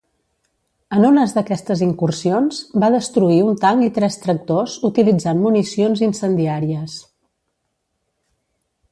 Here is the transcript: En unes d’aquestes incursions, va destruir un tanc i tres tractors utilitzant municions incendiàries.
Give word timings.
En 0.99 1.03
unes 1.07 1.33
d’aquestes 1.33 1.81
incursions, 1.87 2.61
va 2.83 2.89
destruir 2.95 3.37
un 3.49 3.59
tanc 3.65 3.85
i 3.87 3.89
tres 3.97 4.17
tractors 4.23 4.73
utilitzant 4.89 5.43
municions 5.43 6.01
incendiàries. 6.07 6.97